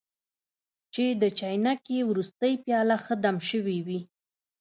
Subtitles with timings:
[0.93, 3.99] چې د چاینکې وروستۍ پیاله ښه دم شوې وي.